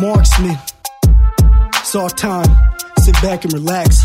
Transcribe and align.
Marksman. 0.00 0.56
It's 1.76 1.94
all 1.94 2.08
time. 2.08 2.48
Sit 2.98 3.14
back 3.22 3.44
and 3.44 3.52
relax. 3.52 4.04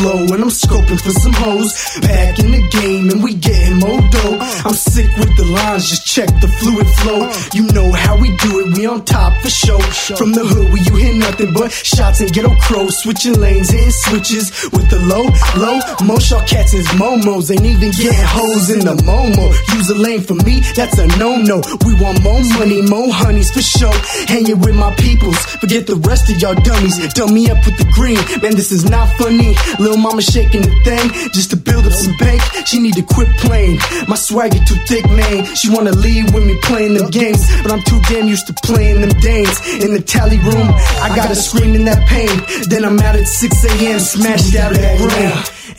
Flow 0.00 0.24
and 0.32 0.40
I'm 0.42 0.50
scoping 0.50 1.00
for 1.00 1.12
some 1.12 1.32
hoes. 1.32 1.72
Back 2.00 2.38
in 2.38 2.50
the 2.50 2.64
game 2.72 3.10
and 3.10 3.22
we 3.22 3.34
getting 3.34 3.78
more 3.78 4.00
dough. 4.08 4.38
I'm 4.64 4.74
sick 4.74 5.08
with 5.20 5.36
the 5.36 5.44
lines, 5.44 5.88
just 5.88 6.06
check 6.06 6.28
the 6.40 6.48
fluid 6.48 6.88
flow. 7.00 7.28
You 7.52 7.68
know 7.76 7.92
how 7.92 8.16
we 8.16 8.34
do 8.36 8.50
it, 8.64 8.76
we 8.76 8.86
on 8.86 9.04
top 9.04 9.32
for 9.42 9.50
show. 9.50 9.78
From 10.16 10.32
the 10.32 10.44
hood 10.44 10.72
where 10.72 10.82
you 10.82 10.94
hear 10.96 11.14
nothing 11.14 11.52
but 11.52 11.70
shots 11.72 12.20
and 12.20 12.32
ghetto 12.32 12.54
crows. 12.56 12.98
Switching 13.02 13.36
lanes, 13.40 13.70
hitting 13.70 13.90
switches 14.08 14.50
with 14.72 14.88
the 14.88 15.00
low, 15.04 15.28
low. 15.60 15.78
Most 16.04 16.30
y'all 16.30 16.44
cats 16.46 16.72
is 16.74 16.86
momos, 16.96 17.50
ain't 17.52 17.64
even 17.64 17.90
getting 17.92 18.24
hoes 18.24 18.70
in 18.70 18.80
the 18.80 18.96
momo. 19.04 19.52
Use 19.76 19.90
a 19.90 19.94
lane 19.94 20.22
for 20.22 20.34
me, 20.48 20.60
that's 20.74 20.98
a 20.98 21.06
no 21.18 21.36
no. 21.36 21.60
We 21.84 21.92
want 22.00 22.22
more 22.22 22.40
money, 22.58 22.80
more 22.82 23.12
honeys 23.12 23.50
for 23.50 23.62
sure. 23.62 23.98
Hanging 24.26 24.60
with 24.60 24.74
my 24.74 24.94
peoples, 24.96 25.38
forget 25.60 25.86
the 25.86 25.96
rest 26.08 26.30
of 26.30 26.40
y'all 26.40 26.54
dummies. 26.54 26.96
Dumb 27.12 27.34
me 27.34 27.50
up 27.50 27.64
with 27.66 27.76
the 27.76 27.88
green, 27.92 28.20
man, 28.40 28.56
this 28.56 28.72
is 28.72 28.88
not 28.88 29.08
funny. 29.18 29.54
Lil' 29.90 29.98
mama 29.98 30.22
shaking 30.22 30.62
the 30.62 30.70
thing 30.86 31.10
just 31.34 31.50
to 31.50 31.56
build 31.56 31.84
up 31.84 31.92
some 31.92 32.14
bank. 32.18 32.40
She 32.64 32.78
need 32.78 32.94
to 32.94 33.02
quit 33.02 33.26
playing. 33.38 33.78
My 34.06 34.14
swagger 34.14 34.62
too 34.64 34.78
thick, 34.86 35.04
man. 35.10 35.44
She 35.56 35.68
wanna 35.68 35.90
leave 35.90 36.32
with 36.32 36.46
me 36.46 36.56
playing 36.62 36.94
them 36.94 37.10
games, 37.10 37.42
but 37.62 37.72
I'm 37.72 37.82
too 37.82 38.00
damn 38.08 38.28
used 38.28 38.46
to 38.46 38.54
playing 38.62 39.00
them 39.00 39.10
dames. 39.18 39.58
In 39.82 39.92
the 39.92 40.00
tally 40.00 40.38
room, 40.38 40.70
I 41.02 41.10
gotta 41.16 41.34
scream 41.34 41.74
in 41.74 41.84
that 41.86 42.06
pain. 42.06 42.30
Then 42.68 42.84
I'm 42.84 43.00
out 43.00 43.16
at 43.16 43.26
6 43.26 43.64
a.m. 43.64 43.98
smashed 43.98 44.54
out 44.54 44.70
of 44.70 44.78
the 44.78 44.94
brain. 45.02 45.32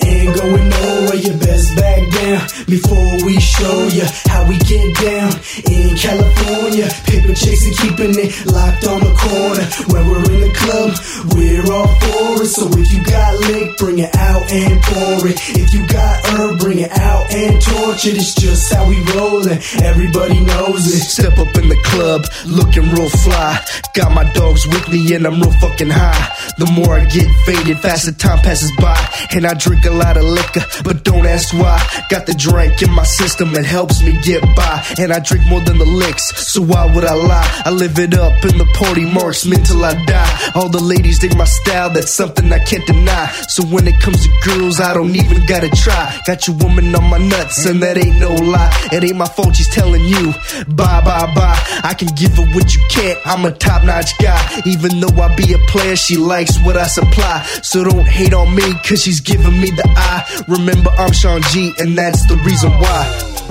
Ain't 0.03 0.35
going 0.35 0.67
nowhere, 0.67 1.15
you 1.15 1.33
best 1.37 1.75
back 1.77 2.01
down 2.11 2.41
before 2.67 3.23
we 3.23 3.39
show 3.39 3.87
you 3.87 4.03
how 4.27 4.43
we 4.47 4.57
get 4.67 4.87
down 4.97 5.31
in 5.71 5.95
California. 5.95 6.89
Paper 7.05 7.35
chasing, 7.35 7.75
keeping 7.79 8.15
it 8.17 8.31
locked 8.47 8.83
on 8.87 8.99
the 8.99 9.13
corner. 9.15 9.65
When 9.93 10.09
we're 10.09 10.25
in 10.35 10.41
the 10.41 10.53
club, 10.57 10.91
we're 11.31 11.63
all 11.71 11.87
So 12.21 12.67
if 12.73 12.91
you 12.91 13.03
got 13.03 13.39
lick, 13.47 13.77
bring 13.77 13.99
it 13.99 14.15
out 14.15 14.51
and 14.51 14.81
pour 14.83 15.27
it. 15.27 15.39
If 15.57 15.73
you 15.73 15.87
got 15.87 16.25
herb, 16.27 16.59
bring 16.59 16.79
it 16.79 16.91
out 16.91 17.33
and 17.33 17.61
torch 17.61 18.05
it. 18.05 18.17
It's 18.17 18.35
just 18.35 18.73
how 18.73 18.87
we 18.87 18.99
rollin', 19.15 19.59
everybody 19.81 20.39
knows 20.39 20.85
it. 20.87 21.01
Step 21.01 21.37
up 21.39 21.55
in 21.55 21.69
the 21.69 21.79
club, 21.85 22.25
looking 22.45 22.89
real 22.91 23.09
fly. 23.09 23.59
Got 23.93 24.13
my 24.13 24.31
dogs 24.33 24.67
with 24.67 24.89
me 24.89 25.13
and 25.15 25.25
I'm 25.25 25.41
real 25.41 25.51
fucking 25.59 25.89
high. 25.89 26.29
The 26.61 26.71
more 26.73 26.93
I 26.93 27.05
get 27.05 27.25
faded, 27.41 27.79
faster 27.79 28.11
time 28.11 28.37
passes 28.37 28.71
by. 28.77 28.93
And 29.33 29.47
I 29.47 29.55
drink 29.55 29.83
a 29.85 29.89
lot 29.89 30.15
of 30.15 30.23
liquor, 30.23 30.61
but 30.83 31.03
don't 31.03 31.25
ask 31.25 31.51
why. 31.55 31.81
Got 32.07 32.27
the 32.27 32.35
drink 32.35 32.83
in 32.83 32.91
my 32.91 33.01
system, 33.01 33.55
it 33.55 33.65
helps 33.65 34.03
me 34.03 34.13
get 34.21 34.43
by. 34.55 34.85
And 34.99 35.11
I 35.11 35.17
drink 35.17 35.47
more 35.47 35.61
than 35.61 35.79
the 35.79 35.85
licks, 35.85 36.29
so 36.53 36.61
why 36.61 36.85
would 36.85 37.03
I 37.03 37.15
lie? 37.15 37.61
I 37.65 37.71
live 37.71 37.97
it 37.97 38.13
up 38.13 38.45
in 38.45 38.59
the 38.59 38.69
party 38.77 39.05
marksman 39.05 39.63
till 39.63 39.83
I 39.83 39.93
die. 40.05 40.51
All 40.53 40.69
the 40.69 40.79
ladies 40.79 41.17
dig 41.17 41.35
my 41.35 41.45
style, 41.45 41.89
that's 41.89 42.11
something 42.11 42.53
I 42.53 42.59
can't 42.59 42.85
deny. 42.85 43.25
So 43.49 43.65
when 43.65 43.87
it 43.87 43.99
comes 43.99 44.21
to 44.21 44.29
girls, 44.45 44.79
I 44.79 44.93
don't 44.93 45.15
even 45.15 45.43
gotta 45.47 45.69
try. 45.69 46.15
Got 46.27 46.47
your 46.47 46.57
woman 46.57 46.93
on 46.93 47.09
my 47.09 47.17
nuts, 47.17 47.65
and 47.65 47.81
that 47.81 47.97
ain't 47.97 48.19
no 48.19 48.35
lie. 48.35 48.69
It 48.91 49.03
ain't 49.03 49.17
my 49.17 49.25
fault 49.25 49.55
she's 49.55 49.73
telling 49.73 50.05
you, 50.05 50.31
bye, 50.77 51.01
bye, 51.01 51.25
bye. 51.33 51.57
I 51.81 51.95
can 51.97 52.09
give 52.13 52.35
her 52.37 52.45
what 52.53 52.75
you 52.75 52.81
can't, 52.91 53.17
I'm 53.25 53.45
a 53.45 53.51
top 53.51 53.83
notch 53.83 54.15
guy. 54.19 54.61
Even 54.67 54.99
though 54.99 55.19
I 55.19 55.33
be 55.35 55.53
a 55.53 55.57
player, 55.65 55.95
she 55.95 56.17
likes 56.17 56.50
what 56.59 56.77
I 56.77 56.87
supply. 56.87 57.43
So 57.63 57.83
don't 57.83 58.07
hate 58.07 58.33
on 58.33 58.55
me, 58.55 58.73
cause 58.87 59.03
she's 59.03 59.21
giving 59.21 59.59
me 59.59 59.71
the 59.71 59.87
eye. 59.95 60.43
Remember, 60.47 60.89
I'm 60.97 61.11
Sean 61.11 61.41
G, 61.51 61.73
and 61.79 61.97
that's 61.97 62.25
the 62.27 62.35
reason 62.37 62.71
why. 62.71 63.01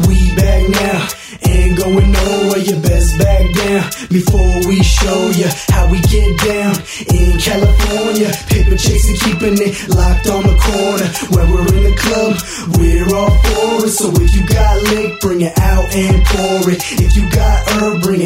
We 0.09 0.35
back 0.35 0.69
now, 0.71 1.09
ain't 1.43 1.77
going 1.77 2.13
nowhere. 2.13 2.59
You 2.59 2.77
best 2.81 3.19
back 3.19 3.45
down 3.55 3.85
before 4.09 4.69
we 4.69 4.83
show 4.83 5.29
you 5.37 5.49
how 5.69 5.91
we 5.91 6.01
get 6.09 6.31
down 6.41 6.75
in 7.13 7.39
California. 7.39 8.33
Paper 8.49 8.77
chasing, 8.77 9.17
keeping 9.25 9.59
it 9.61 9.75
locked 9.89 10.27
on 10.29 10.43
the 10.43 10.57
corner. 10.57 11.09
When 11.37 11.53
we're 11.53 11.69
in 11.77 11.85
the 11.85 11.97
club, 11.97 12.39
we're 12.79 13.09
all 13.15 13.31
for 13.31 13.87
it. 13.87 13.91
So 13.91 14.09
if 14.23 14.35
you 14.35 14.47
got 14.47 14.75
lick, 14.95 15.21
bring 15.21 15.41
it 15.43 15.59
out 15.59 15.85
and 15.93 16.25
pour 16.27 16.71
it. 16.71 16.81
If 17.01 17.17
you 17.17 17.29
got 17.31 17.69
herb, 17.73 18.03
bring 18.03 18.20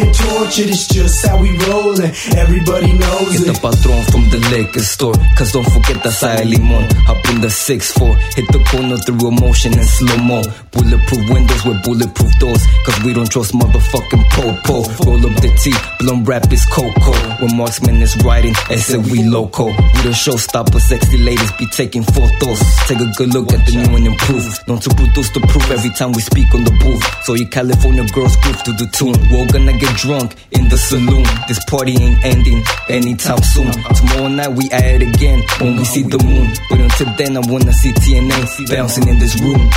it 0.00 0.06
out 0.06 0.06
and 0.06 0.14
torch 0.14 0.58
it. 0.58 0.70
It's 0.70 0.86
just 0.88 1.26
how 1.26 1.40
we 1.40 1.50
rollin', 1.66 2.10
everybody 2.36 2.92
knows 2.92 3.32
Get 3.32 3.46
the 3.46 3.56
it. 3.56 3.62
patron 3.62 4.02
from 4.10 4.24
the 4.30 4.40
liquor 4.50 4.80
store. 4.80 5.14
Cause 5.36 5.52
don't 5.52 5.68
forget 5.70 6.02
the 6.02 6.10
sal 6.10 6.36
y 6.38 6.44
limón. 6.44 6.84
Up 7.08 7.18
in 7.30 7.40
the 7.40 7.48
6-4. 7.48 8.16
Hit 8.34 8.46
the 8.52 8.62
corner 8.70 8.96
through 8.98 9.28
emotion 9.28 9.72
and 9.74 9.88
slow 9.88 10.16
mo. 10.18 10.42
Bulletproof 10.72 11.30
windows 11.30 11.64
with 11.64 11.82
bulletproof 11.84 12.32
doors. 12.38 12.62
Cause 12.84 12.98
we 13.04 13.12
don't 13.12 13.30
trust 13.30 13.52
motherfucking 13.52 14.24
po-po. 14.30 14.84
Roll 15.04 15.26
up 15.26 15.34
the 15.40 15.50
tea, 15.62 15.74
blunt 15.98 16.26
rap 16.28 16.52
is 16.52 16.64
cocoa. 16.66 17.16
When 17.40 17.56
marksman 17.56 18.02
is 18.02 18.16
riding, 18.24 18.54
I 18.68 18.76
said 18.76 19.04
we 19.06 19.22
loco. 19.24 19.66
We 19.66 20.00
the 20.02 20.14
showstopper, 20.14 20.80
sexy 20.80 21.18
ladies 21.18 21.52
be 21.52 21.66
taking 21.66 22.02
photos. 22.02 22.60
Take 22.86 23.00
a 23.00 23.10
good 23.16 23.34
look 23.34 23.52
at 23.52 23.66
the 23.66 23.72
new 23.76 23.96
and 23.96 24.06
improved. 24.06 24.66
Don't 24.66 24.82
to 24.82 24.90
produce 24.94 25.30
the 25.30 25.40
proof 25.40 25.70
every 25.70 25.90
time 25.90 26.12
we 26.12 26.20
speak 26.22 26.54
on 26.54 26.64
the 26.64 26.70
booth. 26.82 27.02
So 27.24 27.34
you 27.34 27.46
California 27.46 28.04
girls 28.12 28.36
groove 28.36 28.62
to 28.64 28.72
the 28.72 28.86
tune. 28.92 29.16
We're 29.30 29.46
gonna 29.52 29.76
get 29.76 29.89
drunk 29.96 30.34
in 30.52 30.68
the 30.68 30.76
saloon. 30.76 31.24
This 31.48 31.62
party 31.64 31.92
ain't 31.92 32.24
ending 32.24 32.62
anytime 32.88 33.42
soon. 33.42 33.72
Tomorrow 33.72 34.28
night 34.28 34.52
we 34.52 34.68
at 34.70 34.84
it 34.84 35.02
again 35.02 35.42
when 35.60 35.76
we 35.76 35.84
see 35.84 36.02
the 36.02 36.18
moon. 36.22 36.52
But 36.68 36.80
until 36.80 37.12
then, 37.16 37.36
I 37.36 37.40
wanna 37.50 37.72
see 37.72 37.92
TNA 37.92 38.68
bouncing 38.68 39.08
in 39.08 39.18
this 39.18 39.40
room. 39.40 39.70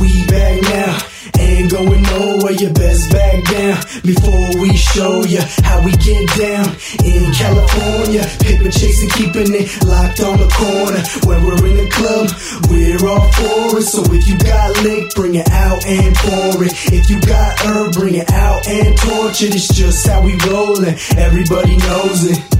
We 0.00 0.08
back 0.26 0.62
now, 0.62 0.98
ain't 1.38 1.70
going 1.70 2.02
nowhere. 2.02 2.39
You 2.50 2.68
best 2.70 3.12
back 3.12 3.44
down 3.44 3.80
before 4.02 4.60
we 4.60 4.76
show 4.76 5.22
you 5.22 5.40
how 5.62 5.82
we 5.84 5.92
get 5.92 6.28
down 6.36 6.66
in 7.04 7.32
California. 7.32 8.26
Paper 8.40 8.68
chasing, 8.70 9.08
keeping 9.10 9.54
it 9.54 9.70
locked 9.84 10.20
on 10.20 10.36
the 10.36 10.48
corner. 10.48 11.00
When 11.24 11.46
we're 11.46 11.64
in 11.70 11.76
the 11.76 11.88
club, 11.88 12.28
we're 12.68 13.08
all 13.08 13.30
for 13.32 13.78
it. 13.78 13.82
So 13.82 14.02
if 14.12 14.26
you 14.26 14.36
got 14.36 14.76
lick, 14.82 15.14
bring 15.14 15.36
it 15.36 15.48
out 15.48 15.86
and 15.86 16.14
pour 16.16 16.64
it. 16.64 16.72
If 16.92 17.08
you 17.08 17.20
got 17.20 17.60
herb, 17.60 17.92
bring 17.92 18.16
it 18.16 18.30
out 18.32 18.66
and 18.66 18.98
torch 18.98 19.42
it. 19.42 19.54
It's 19.54 19.72
just 19.72 20.06
how 20.06 20.20
we 20.20 20.34
rollin', 20.46 20.98
everybody 21.16 21.76
knows 21.76 22.24
it. 22.26 22.59